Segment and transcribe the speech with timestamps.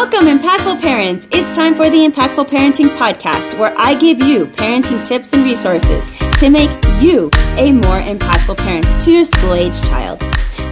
[0.00, 1.28] Welcome, impactful parents.
[1.30, 6.10] It's time for the Impactful Parenting Podcast, where I give you parenting tips and resources
[6.38, 6.70] to make
[7.02, 10.18] you a more impactful parent to your school age child.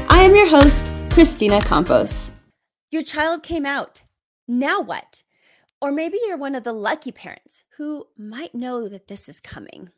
[0.09, 2.30] I am your host, Christina Campos.
[2.91, 4.02] Your child came out.
[4.48, 5.25] Now what?
[5.79, 9.90] Or maybe you're one of the lucky parents who might know that this is coming.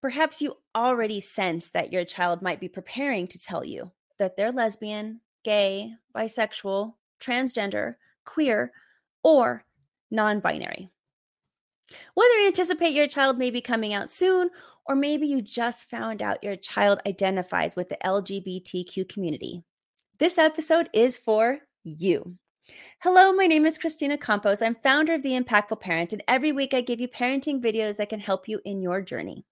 [0.00, 4.50] Perhaps you already sense that your child might be preparing to tell you that they're
[4.50, 7.94] lesbian, gay, bisexual, transgender,
[8.24, 8.72] queer,
[9.22, 9.64] or
[10.10, 10.90] non binary.
[12.14, 14.50] Whether you anticipate your child may be coming out soon,
[14.86, 19.62] or maybe you just found out your child identifies with the LGBTQ community,
[20.18, 22.36] this episode is for you.
[23.00, 24.62] Hello, my name is Christina Campos.
[24.62, 28.08] I'm founder of The Impactful Parent, and every week I give you parenting videos that
[28.08, 29.44] can help you in your journey.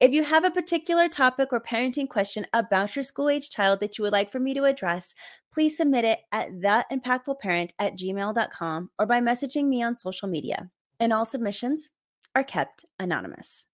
[0.00, 3.98] If you have a particular topic or parenting question about your school age child that
[3.98, 5.14] you would like for me to address,
[5.52, 10.68] please submit it at theimpactfulparent at gmail.com or by messaging me on social media.
[10.98, 11.90] And all submissions
[12.34, 13.66] are kept anonymous.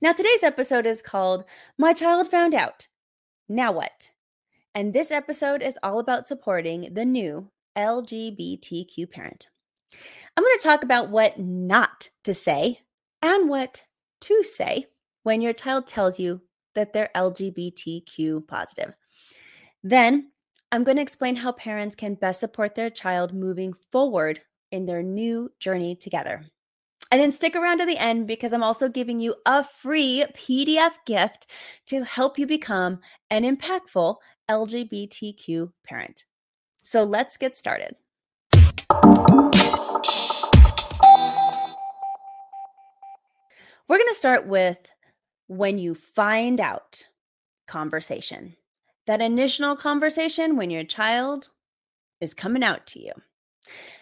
[0.00, 1.44] Now, today's episode is called
[1.76, 2.88] My Child Found Out.
[3.50, 4.12] Now What?
[4.74, 9.48] And this episode is all about supporting the new LGBTQ parent.
[10.36, 12.80] I'm going to talk about what not to say
[13.22, 13.82] and what
[14.22, 14.86] to say
[15.22, 16.42] when your child tells you
[16.74, 18.94] that they're LGBTQ positive.
[19.82, 20.30] Then
[20.70, 24.40] I'm going to explain how parents can best support their child moving forward
[24.70, 26.44] in their new journey together.
[27.10, 30.92] And then stick around to the end because I'm also giving you a free PDF
[31.06, 31.46] gift
[31.86, 34.16] to help you become an impactful
[34.50, 36.24] LGBTQ parent.
[36.90, 37.96] So let's get started.
[43.86, 44.78] We're going to start with
[45.48, 47.06] when you find out
[47.66, 48.56] conversation.
[49.06, 51.50] That initial conversation when your child
[52.22, 53.12] is coming out to you.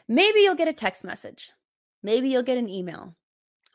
[0.06, 1.50] Maybe you'll get a text message.
[2.04, 3.16] Maybe you'll get an email.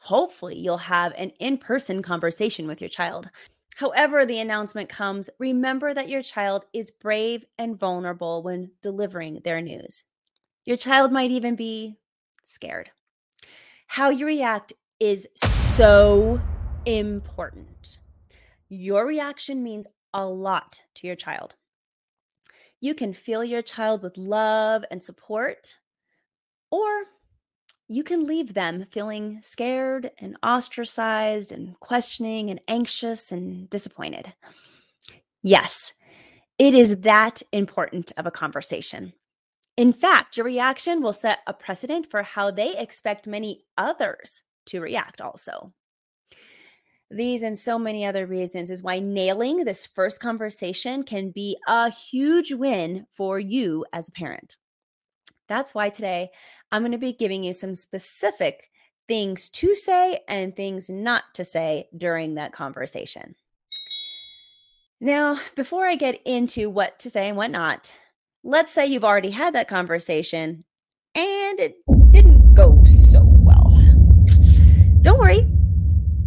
[0.04, 3.30] Hopefully, you'll have an in person conversation with your child.
[3.76, 9.62] However, the announcement comes, remember that your child is brave and vulnerable when delivering their
[9.62, 10.04] news.
[10.66, 11.96] Your child might even be
[12.44, 12.92] scared.
[13.88, 15.28] How you react is
[15.76, 16.40] so
[16.86, 17.98] important.
[18.70, 21.56] Your reaction means a lot to your child.
[22.80, 25.78] You can fill your child with love and support,
[26.70, 27.06] or
[27.92, 34.34] you can leave them feeling scared and ostracized and questioning and anxious and disappointed.
[35.44, 35.92] Yes,
[36.58, 39.12] it is that important of a conversation.
[39.76, 44.80] In fact, your reaction will set a precedent for how they expect many others to
[44.80, 45.74] react, also.
[47.10, 51.90] These and so many other reasons is why nailing this first conversation can be a
[51.90, 54.56] huge win for you as a parent.
[55.52, 56.32] That's why today
[56.72, 58.70] I'm going to be giving you some specific
[59.06, 63.36] things to say and things not to say during that conversation.
[65.02, 67.98] Now, before I get into what to say and what not,
[68.46, 70.64] let's say you've already had that conversation
[71.16, 71.76] and it
[72.12, 73.78] didn't go so well.
[75.02, 75.52] Don't worry.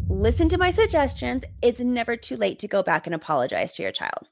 [0.06, 1.46] Listen to my suggestions.
[1.62, 4.28] It's never too late to go back and apologize to your child.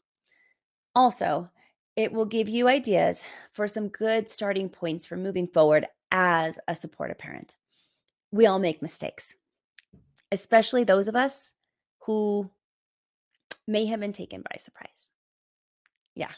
[0.94, 1.48] Also,
[1.97, 6.75] it will give you ideas for some good starting points for moving forward as a
[6.75, 7.54] supportive parent.
[8.30, 9.34] We all make mistakes,
[10.31, 11.52] especially those of us
[12.00, 12.50] who
[13.66, 15.10] may have been taken by surprise.
[16.14, 16.32] Yeah,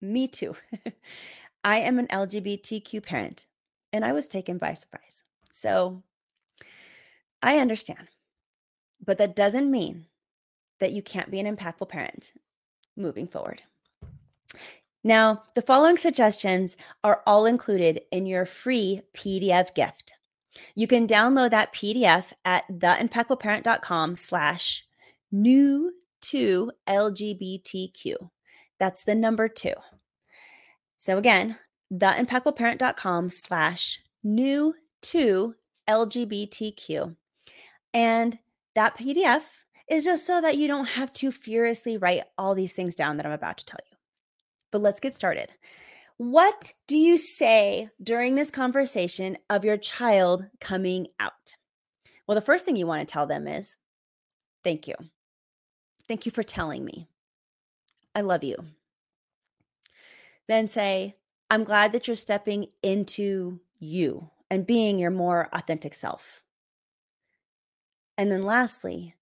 [0.00, 0.56] me too.
[1.64, 3.46] I am an LGBTQ parent
[3.92, 5.22] and I was taken by surprise.
[5.52, 6.02] So
[7.40, 8.08] I understand,
[9.04, 10.06] but that doesn't mean
[10.80, 12.32] that you can't be an impactful parent
[12.96, 13.62] moving forward.
[15.04, 20.14] Now, the following suggestions are all included in your free PDF gift.
[20.74, 24.84] You can download that PDF at theimpactfulparent.com slash
[25.32, 25.92] new
[26.22, 28.14] to LGBTQ.
[28.78, 29.74] That's the number two.
[30.98, 31.58] So again,
[31.92, 35.54] theimpactfulparent.com slash new to
[35.88, 37.16] LGBTQ.
[37.92, 38.38] And
[38.74, 39.42] that PDF
[39.88, 43.26] is just so that you don't have to furiously write all these things down that
[43.26, 43.91] I'm about to tell you
[44.72, 45.52] but let's get started.
[46.16, 51.54] What do you say during this conversation of your child coming out?
[52.26, 53.76] Well, the first thing you want to tell them is,
[54.64, 54.94] Thank you.
[56.06, 57.08] Thank you for telling me.
[58.14, 58.56] I love you.
[60.48, 61.16] Then say,
[61.50, 66.42] I'm glad that you're stepping into you and being your more authentic self.
[68.16, 69.14] And then lastly,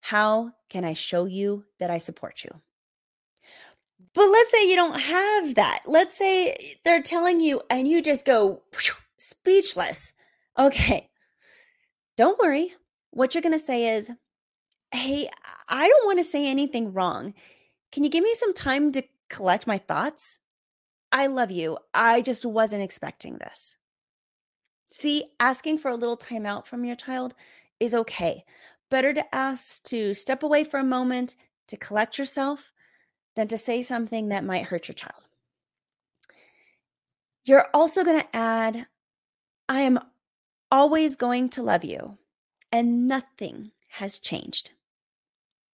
[0.00, 2.60] how can I show you that I support you?
[4.16, 5.80] But let's say you don't have that.
[5.84, 8.62] Let's say they're telling you and you just go
[9.18, 10.14] speechless.
[10.58, 11.10] Okay.
[12.16, 12.72] Don't worry.
[13.10, 14.10] What you're going to say is,
[14.90, 15.28] Hey,
[15.68, 17.34] I don't want to say anything wrong.
[17.92, 20.38] Can you give me some time to collect my thoughts?
[21.12, 21.76] I love you.
[21.92, 23.76] I just wasn't expecting this.
[24.90, 27.34] See, asking for a little timeout from your child
[27.80, 28.46] is okay.
[28.90, 31.36] Better to ask to step away for a moment
[31.68, 32.72] to collect yourself
[33.36, 35.22] than to say something that might hurt your child.
[37.44, 38.86] You're also going to add,
[39.68, 40.00] I am
[40.72, 42.18] always going to love you,
[42.72, 44.70] and nothing has changed.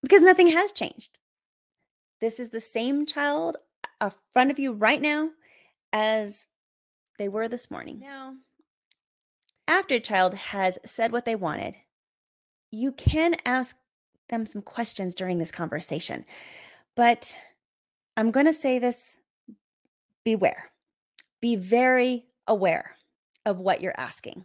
[0.03, 1.19] Because nothing has changed.
[2.21, 3.57] This is the same child
[4.01, 5.31] uh, in front of you right now
[5.93, 6.47] as
[7.19, 8.01] they were this morning.
[8.01, 8.35] Now,
[9.67, 11.77] after a child has said what they wanted,
[12.71, 13.77] you can ask
[14.29, 16.25] them some questions during this conversation.
[16.95, 17.37] But
[18.17, 19.19] I'm going to say this
[20.25, 20.71] beware.
[21.41, 22.97] Be very aware
[23.45, 24.45] of what you're asking.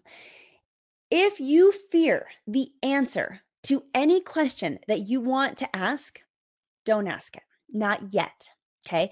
[1.12, 6.22] If you fear the answer to any question that you want to ask,
[6.86, 7.44] don't ask it.
[7.72, 8.50] Not yet.
[8.86, 9.12] Okay.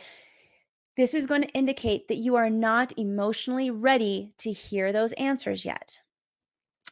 [0.97, 5.65] This is going to indicate that you are not emotionally ready to hear those answers
[5.65, 5.97] yet.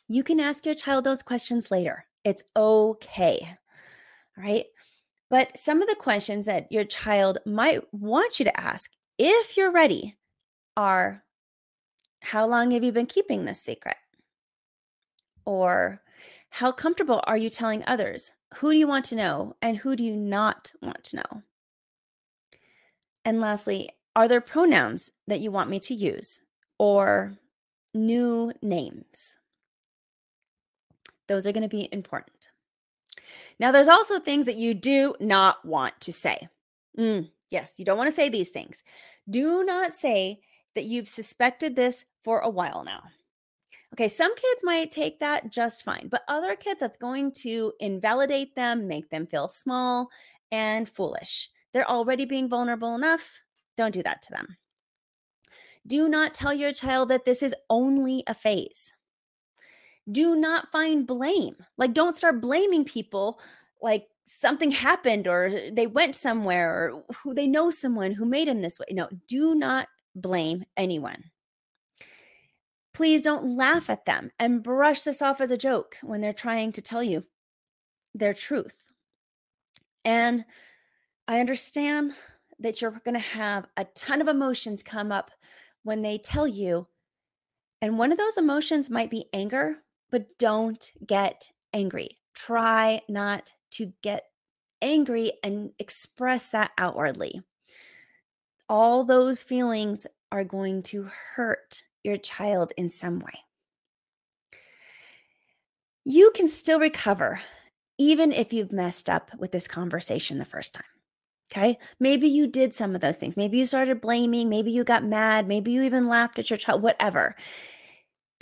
[0.09, 2.05] You can ask your child those questions later.
[2.25, 3.57] It's okay.
[4.37, 4.65] All right.
[5.33, 9.71] But some of the questions that your child might want you to ask, if you're
[9.71, 10.15] ready,
[10.77, 11.23] are
[12.21, 13.95] How long have you been keeping this secret?
[15.43, 16.03] Or
[16.51, 18.31] how comfortable are you telling others?
[18.57, 21.41] Who do you want to know and who do you not want to know?
[23.25, 26.41] And lastly, are there pronouns that you want me to use
[26.77, 27.33] or
[27.91, 29.37] new names?
[31.27, 32.32] Those are going to be important.
[33.59, 36.47] Now, there's also things that you do not want to say.
[36.97, 38.83] Mm, yes, you don't want to say these things.
[39.29, 40.39] Do not say
[40.75, 43.03] that you've suspected this for a while now.
[43.93, 48.55] Okay, some kids might take that just fine, but other kids, that's going to invalidate
[48.55, 50.09] them, make them feel small
[50.51, 51.49] and foolish.
[51.73, 53.41] They're already being vulnerable enough.
[53.77, 54.57] Don't do that to them.
[55.85, 58.91] Do not tell your child that this is only a phase
[60.11, 61.55] do not find blame.
[61.77, 63.39] Like, don't start blaming people
[63.81, 68.61] like something happened or they went somewhere or who they know someone who made them
[68.61, 68.85] this way.
[68.91, 71.25] No, do not blame anyone.
[72.93, 76.71] Please don't laugh at them and brush this off as a joke when they're trying
[76.73, 77.23] to tell you
[78.13, 78.77] their truth.
[80.05, 80.45] And
[81.27, 82.13] I understand
[82.59, 85.31] that you're going to have a ton of emotions come up
[85.83, 86.87] when they tell you.
[87.81, 89.77] And one of those emotions might be anger,
[90.13, 92.19] but don't get angry.
[92.35, 94.25] Try not to get
[94.79, 97.41] angry and express that outwardly.
[98.69, 103.39] All those feelings are going to hurt your child in some way.
[106.05, 107.41] You can still recover
[107.97, 110.83] even if you've messed up with this conversation the first time.
[111.51, 111.79] Okay.
[111.99, 113.35] Maybe you did some of those things.
[113.35, 114.47] Maybe you started blaming.
[114.47, 115.47] Maybe you got mad.
[115.47, 117.35] Maybe you even laughed at your child, whatever.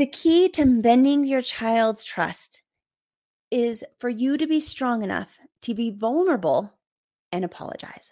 [0.01, 2.63] The key to bending your child's trust
[3.51, 6.73] is for you to be strong enough to be vulnerable
[7.31, 8.11] and apologize.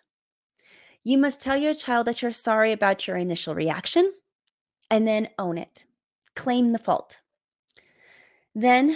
[1.04, 4.14] You must tell your child that you're sorry about your initial reaction
[4.92, 5.86] and then own it.
[6.36, 7.22] Claim the fault.
[8.54, 8.96] Then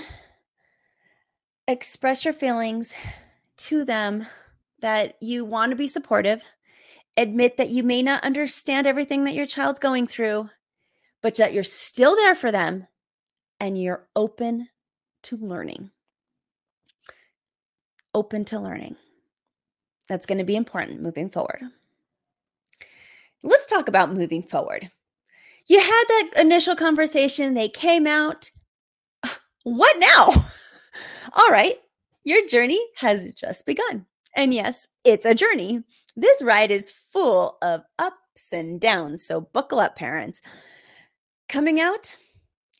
[1.68, 2.94] express your feelings
[3.58, 4.28] to them
[4.82, 6.44] that you want to be supportive.
[7.18, 10.52] Admit that you may not understand everything that your child's going through
[11.24, 12.86] but that you're still there for them
[13.60, 14.68] and you're open
[15.24, 15.90] to learning.
[18.14, 18.98] Open to learning.
[20.10, 21.62] That's going to be important moving forward.
[23.42, 24.92] Let's talk about moving forward.
[25.66, 28.52] You had that initial conversation, they came out.
[29.64, 30.28] What now?
[31.34, 31.78] All right,
[32.26, 34.06] your journey has just begun.
[34.36, 35.84] And yes, it's a journey.
[36.18, 39.26] This ride is full of ups and downs.
[39.26, 40.42] So buckle up, parents.
[41.54, 42.18] Coming out,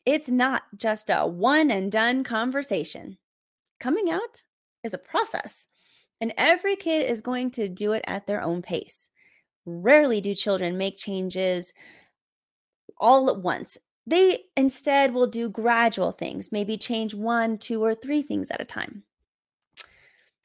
[0.04, 3.18] it's not just a one and done conversation.
[3.78, 4.42] Coming out
[4.82, 5.68] is a process,
[6.20, 9.10] and every kid is going to do it at their own pace.
[9.64, 11.72] Rarely do children make changes
[12.98, 13.78] all at once.
[14.08, 18.64] They instead will do gradual things, maybe change one, two, or three things at a
[18.64, 19.04] time.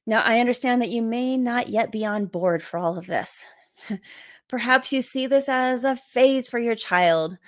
[0.05, 3.43] Now, I understand that you may not yet be on board for all of this.
[4.47, 7.39] Perhaps you see this as a phase for your child,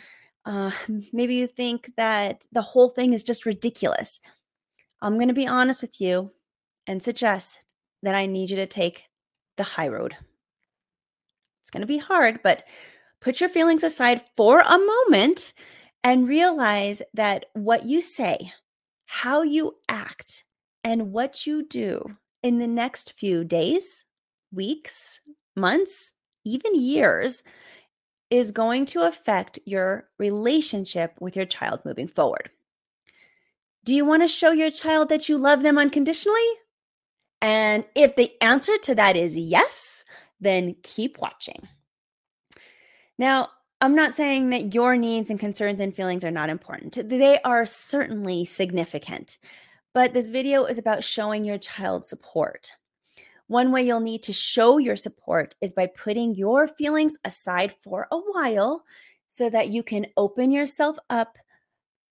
[0.46, 0.72] uh,
[1.14, 4.20] maybe you think that the whole thing is just ridiculous.
[5.02, 6.32] I'm going to be honest with you
[6.88, 7.60] and suggest
[8.04, 9.06] that I need you to take
[9.58, 10.16] the high road.
[11.62, 12.64] It's going to be hard, but
[13.20, 15.54] put your feelings aside for a moment
[16.04, 18.52] and realize that what you say,
[19.06, 20.44] how you act,
[20.84, 24.06] and what you do in the next few days,
[24.52, 25.22] weeks,
[25.56, 27.44] months, even years
[28.32, 32.50] is going to affect your relationship with your child moving forward.
[33.84, 36.40] Do you want to show your child that you love them unconditionally?
[37.42, 40.06] And if the answer to that is yes,
[40.40, 41.68] then keep watching.
[43.18, 43.50] Now,
[43.82, 47.10] I'm not saying that your needs and concerns and feelings are not important.
[47.10, 49.38] They are certainly significant.
[49.94, 52.74] But this video is about showing your child support.
[53.52, 58.08] One way you'll need to show your support is by putting your feelings aside for
[58.10, 58.86] a while
[59.28, 61.38] so that you can open yourself up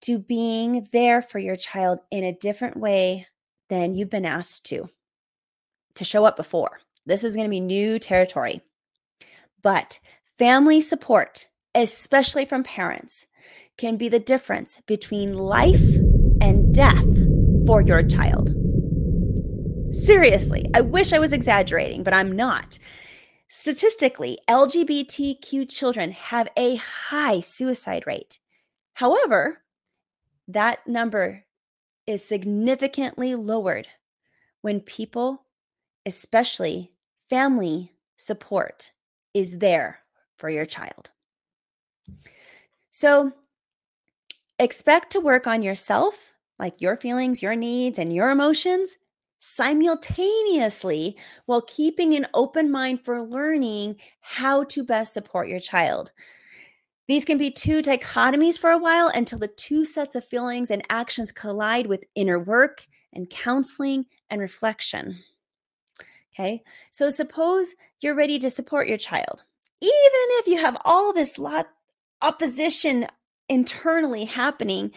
[0.02, 3.26] to being there for your child in a different way
[3.70, 4.90] than you've been asked to
[5.94, 6.80] to show up before.
[7.06, 8.60] This is going to be new territory.
[9.62, 9.98] But
[10.36, 13.24] family support, especially from parents,
[13.78, 15.96] can be the difference between life
[16.42, 18.54] and death for your child.
[19.92, 22.78] Seriously, I wish I was exaggerating, but I'm not.
[23.48, 28.38] Statistically, LGBTQ children have a high suicide rate.
[28.94, 29.62] However,
[30.46, 31.44] that number
[32.06, 33.88] is significantly lowered
[34.60, 35.46] when people,
[36.06, 36.92] especially
[37.28, 38.92] family support,
[39.34, 40.02] is there
[40.36, 41.10] for your child.
[42.92, 43.32] So,
[44.56, 48.96] expect to work on yourself, like your feelings, your needs, and your emotions
[49.40, 51.16] simultaneously
[51.46, 56.12] while keeping an open mind for learning how to best support your child.
[57.08, 60.86] These can be two dichotomies for a while until the two sets of feelings and
[60.88, 65.18] actions collide with inner work and counseling and reflection.
[66.32, 69.42] Okay, so suppose you're ready to support your child,
[69.82, 69.90] even
[70.38, 71.66] if you have all this lot
[72.22, 73.06] opposition
[73.48, 74.92] internally happening,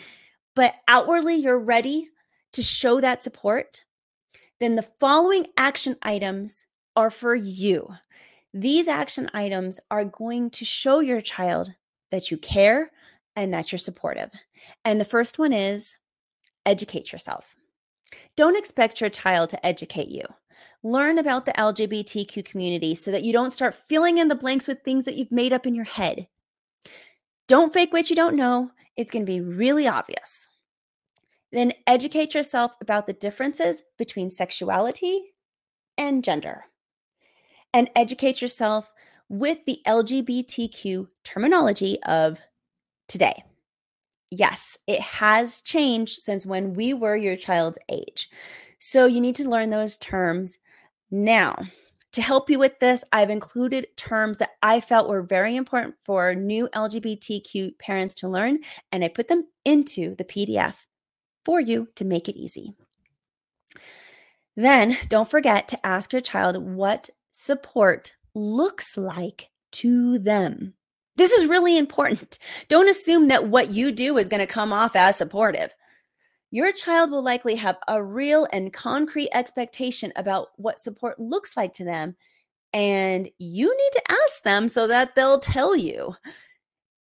[0.53, 2.09] but outwardly you're ready
[2.51, 3.83] to show that support
[4.63, 6.65] then the following action items
[6.95, 7.89] are for you.
[8.53, 11.73] These action items are going to show your child
[12.11, 12.91] that you care
[13.35, 14.29] and that you're supportive.
[14.85, 15.95] And the first one is
[16.65, 17.55] educate yourself.
[18.37, 20.23] Don't expect your child to educate you.
[20.83, 24.81] Learn about the LGBTQ community so that you don't start filling in the blanks with
[24.81, 26.27] things that you've made up in your head.
[27.47, 28.71] Don't fake what you don't know.
[28.95, 30.47] It's going to be really obvious.
[31.53, 35.35] Then educate yourself about the differences between sexuality
[35.99, 36.65] and gender.
[37.71, 38.91] And educate yourself
[39.29, 42.39] with the LGBTQ terminology of
[43.07, 43.43] today.
[44.31, 48.29] Yes, it has changed since when we were your child's age.
[48.79, 50.57] So you need to learn those terms
[51.11, 51.55] now.
[52.13, 56.33] To help you with this, I've included terms that I felt were very important for
[56.33, 58.59] new LGBTQ parents to learn,
[58.91, 60.75] and I put them into the PDF
[61.45, 62.73] for you to make it easy.
[64.55, 70.73] Then don't forget to ask your child what support looks like to them.
[71.15, 72.39] This is really important.
[72.69, 75.73] Don't assume that what you do is going to come off as supportive.
[76.51, 81.73] Your child will likely have a real and concrete expectation about what support looks like
[81.73, 82.15] to them.
[82.73, 86.15] And you need to ask them so that they'll tell you.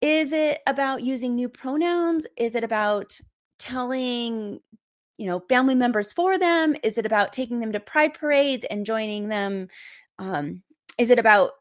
[0.01, 2.27] Is it about using new pronouns?
[2.37, 3.19] Is it about
[3.59, 4.61] telling
[5.17, 6.77] you know family members for them?
[6.83, 9.69] Is it about taking them to pride parades and joining them
[10.19, 10.63] um,
[10.99, 11.53] is it about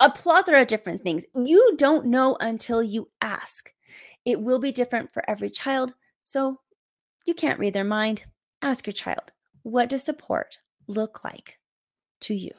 [0.00, 1.24] a plethora of different things?
[1.34, 3.72] You don't know until you ask.
[4.24, 6.60] It will be different for every child so
[7.26, 8.24] you can't read their mind.
[8.62, 10.58] Ask your child what does support
[10.88, 11.58] look like
[12.20, 12.50] to you?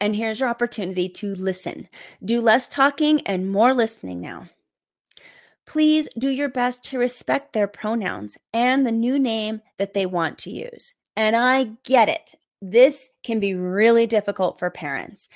[0.00, 1.88] And here's your opportunity to listen.
[2.24, 4.48] Do less talking and more listening now
[5.66, 10.38] Please do your best to respect their pronouns and the new name that they want
[10.38, 10.94] to use.
[11.16, 12.34] And I get it.
[12.60, 15.28] This can be really difficult for parents.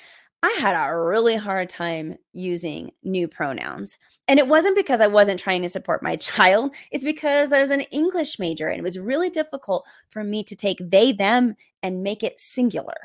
[0.43, 3.97] I had a really hard time using new pronouns.
[4.27, 7.71] And it wasn't because I wasn't trying to support my child, it's because I was
[7.71, 12.03] an English major and it was really difficult for me to take they, them, and
[12.03, 12.97] make it singular.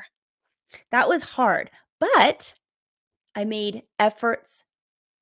[0.91, 2.53] That was hard, but
[3.35, 4.63] I made efforts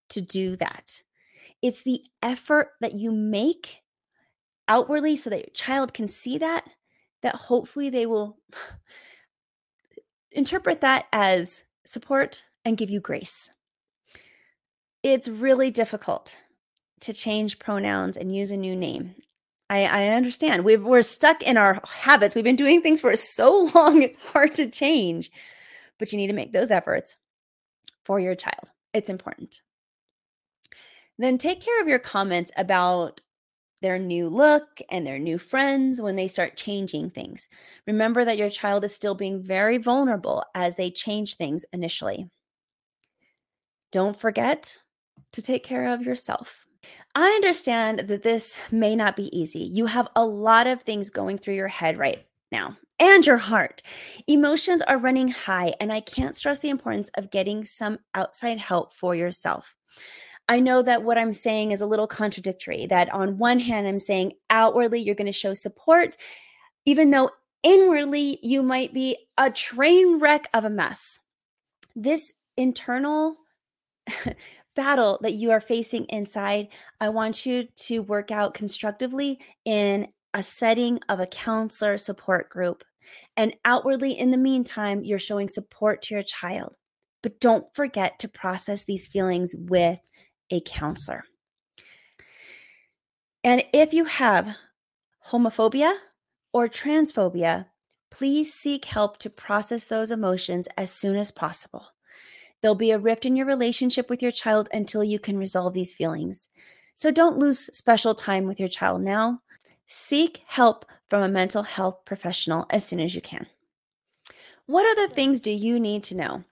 [0.10, 1.02] to do that.
[1.62, 3.82] It's the effort that you make
[4.68, 6.66] outwardly so that your child can see that,
[7.22, 8.38] that hopefully they will
[10.32, 13.50] interpret that as support and give you grace.
[15.04, 16.38] It's really difficult
[17.02, 19.16] to change pronouns and use a new name.
[19.70, 20.66] I, I understand.
[20.66, 22.36] we we're stuck in our habits.
[22.36, 25.32] We've been doing things for so long, it's hard to change,
[25.98, 27.16] but you need to make those efforts.
[28.04, 28.72] for your child.
[28.94, 29.62] It's important.
[31.22, 33.22] Then take care of your comments about
[33.84, 37.48] their new look and their new friends when they start changing things.
[37.86, 42.28] Remember that your child is still being very vulnerable as they change things initially.
[43.92, 44.80] Don't forget
[45.34, 46.66] to take care of yourself.
[47.14, 49.60] I understand that this may not be easy.
[49.60, 53.84] You have a lot of things going through your head right now and your heart.
[54.28, 58.92] Emotions are running high, and I can't stress the importance of getting some outside help
[58.92, 59.76] for yourself.
[60.50, 64.00] I know that what I'm saying is a little contradictory, that on one hand, I'm
[64.00, 66.18] saying outwardly you're going to show support,
[66.86, 67.32] even though
[67.64, 71.20] inwardly you might be a train wreck of a mess.
[71.96, 73.38] This internal
[74.76, 76.68] battle that you are facing inside,
[77.00, 82.84] I want you to work out constructively in a setting of a counselor support group.
[83.36, 86.76] And outwardly, in the meantime, you're showing support to your child.
[87.22, 90.00] But don't forget to process these feelings with
[90.52, 91.24] a counselor.
[93.44, 94.56] And if you have
[95.30, 95.96] homophobia
[96.54, 97.66] or transphobia,
[98.12, 101.88] please seek help to process those emotions as soon as possible.
[102.62, 105.94] There'll be a rift in your relationship with your child until you can resolve these
[105.94, 106.50] feelings.
[106.94, 109.42] So don't lose special time with your child now.
[109.88, 113.48] Seek help from a mental health professional as soon as you can.
[114.68, 116.44] What other things do you need to know?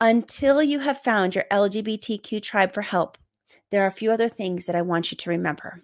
[0.00, 3.18] Until you have found your LGBTQ tribe for help,
[3.74, 5.82] there are a few other things that I want you to remember.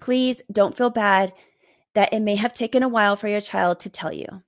[0.00, 1.34] Please don't feel bad
[1.92, 4.42] that it may have taken a while for your child to tell you.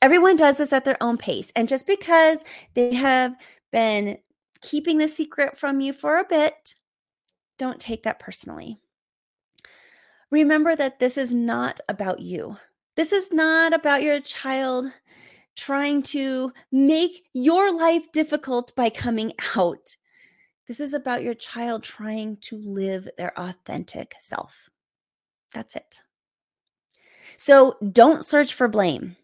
[0.00, 1.50] Everyone does this at their own pace.
[1.56, 2.44] And just because
[2.74, 3.34] they have
[3.72, 4.18] been
[4.60, 6.76] keeping the secret from you for a bit,
[7.58, 8.78] don't take that personally.
[10.30, 12.58] Remember that this is not about you.
[12.94, 14.86] This is not about your child
[15.56, 19.96] trying to make your life difficult by coming out.
[20.66, 24.68] This is about your child trying to live their authentic self.
[25.54, 26.00] That's it.
[27.36, 29.16] So don't search for blame.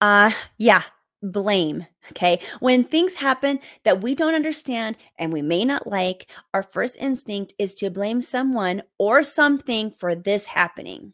[0.00, 0.82] Uh, yeah,
[1.22, 1.86] blame.
[2.12, 2.40] Okay.
[2.60, 7.54] When things happen that we don't understand and we may not like, our first instinct
[7.58, 11.12] is to blame someone or something for this happening.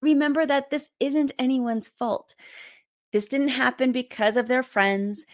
[0.00, 2.34] Remember that this isn't anyone's fault.
[3.12, 5.26] This didn't happen because of their friends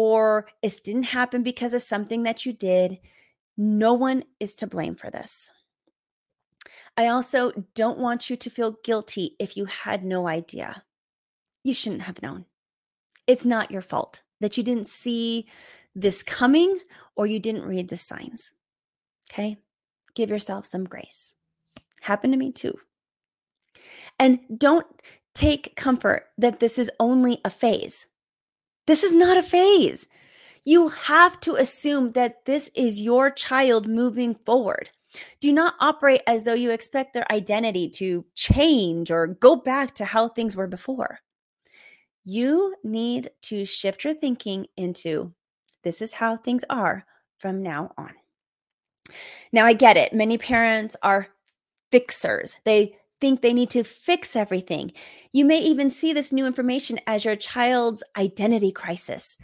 [0.00, 3.00] or it didn't happen because of something that you did.
[3.56, 5.48] No one is to blame for this.
[6.96, 10.84] I also don't want you to feel guilty if you had no idea
[11.64, 12.44] you shouldn't have known.
[13.26, 15.48] It's not your fault that you didn't see
[15.96, 16.78] this coming
[17.16, 18.52] or you didn't read the signs.
[19.32, 19.56] Okay?
[20.14, 21.34] Give yourself some grace.
[22.02, 22.78] Happened to me too.
[24.16, 24.86] And don't
[25.34, 28.06] take comfort that this is only a phase.
[28.88, 30.06] This is not a phase.
[30.64, 34.88] You have to assume that this is your child moving forward.
[35.40, 40.06] Do not operate as though you expect their identity to change or go back to
[40.06, 41.20] how things were before.
[42.24, 45.34] You need to shift your thinking into
[45.82, 47.04] this is how things are
[47.38, 48.14] from now on.
[49.52, 50.14] Now, I get it.
[50.14, 51.28] Many parents are
[51.90, 52.56] fixers.
[52.64, 54.92] They think they need to fix everything.
[55.32, 59.36] You may even see this new information as your child's identity crisis.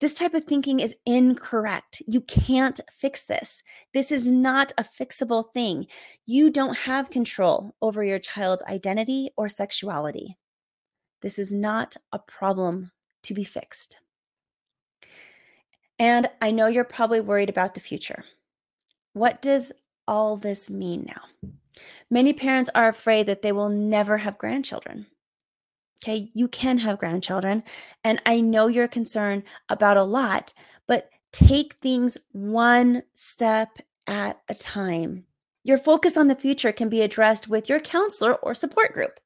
[0.00, 2.02] This type of thinking is incorrect.
[2.06, 3.64] You can't fix this.
[3.92, 5.86] This is not a fixable thing.
[6.24, 10.36] You don't have control over your child's identity or sexuality.
[11.20, 12.92] This is not a problem
[13.24, 13.96] to be fixed.
[15.98, 18.24] And I know you're probably worried about the future.
[19.14, 19.72] What does
[20.06, 21.50] all this mean now?
[22.10, 25.06] Many parents are afraid that they will never have grandchildren.
[26.02, 27.64] Okay, you can have grandchildren.
[28.04, 30.54] And I know you're concerned about a lot,
[30.86, 35.24] but take things one step at a time.
[35.64, 39.18] Your focus on the future can be addressed with your counselor or support group.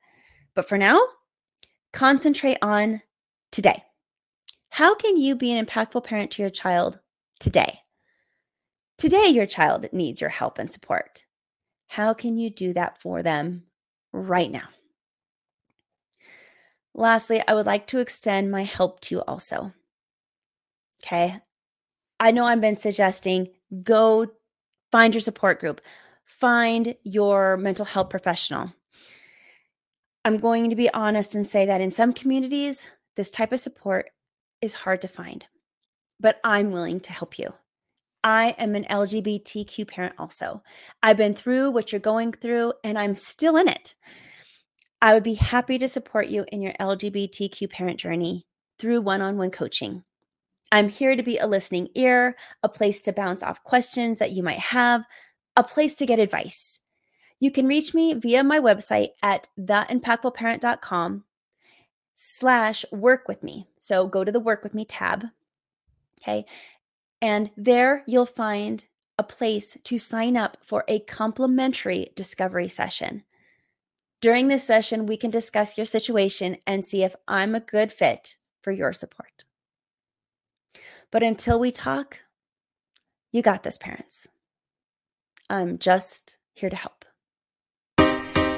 [0.55, 1.01] But for now,
[1.93, 3.03] Concentrate on
[3.51, 3.85] today.
[4.71, 6.99] How can you be an impactful parent to your child
[7.38, 7.81] today?
[8.97, 11.25] Today, your child needs your help and support.
[11.92, 13.64] How can you do that for them
[14.14, 14.70] right now?
[16.94, 19.74] Lastly, I would like to extend my help to you also.
[21.05, 21.40] Okay.
[22.18, 23.50] I know I've been suggesting
[23.83, 24.28] go
[24.90, 25.83] find your support group,
[26.24, 28.72] find your mental health professional.
[30.24, 34.09] I'm going to be honest and say that in some communities, this type of support
[34.62, 35.44] is hard to find,
[36.18, 37.52] but I'm willing to help you.
[38.25, 40.63] I am an LGBTQ parent also.
[41.03, 43.95] I've been through what you're going through and I'm still in it.
[45.01, 48.47] I would be happy to support you in your LGBTQ parent journey
[48.79, 50.05] through one on one coaching.
[50.71, 54.43] I'm here to be a listening ear, a place to bounce off questions that you
[54.43, 55.05] might have,
[55.57, 56.79] a place to get advice.
[57.41, 61.25] You can reach me via my website at theimpactfulparent.com
[62.15, 63.67] slash work with me.
[63.81, 65.27] So go to the work with me tab.
[66.23, 66.47] Okay.
[67.23, 68.85] And there you'll find
[69.17, 73.23] a place to sign up for a complimentary discovery session.
[74.21, 78.37] During this session, we can discuss your situation and see if I'm a good fit
[78.61, 79.45] for your support.
[81.11, 82.21] But until we talk,
[83.33, 84.27] you got this, parents.
[85.49, 87.05] I'm just here to help.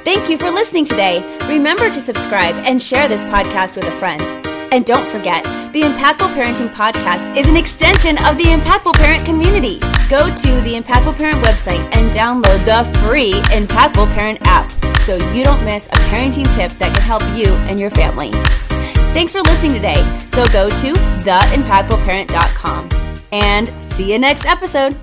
[0.05, 1.23] Thank you for listening today.
[1.49, 4.44] Remember to subscribe and share this podcast with a friend.
[4.75, 9.79] And don't forget, the Impactful Parenting Podcast is an extension of the Impactful Parent community.
[10.11, 15.45] Go to the Impactful Parent website and download the free Impactful Parent app so you
[15.45, 18.33] don't miss a parenting tip that can help you and your family.
[19.15, 20.03] Thanks for listening today.
[20.27, 22.89] So go to theimpactfulparent.com
[23.31, 24.97] and see you next episode.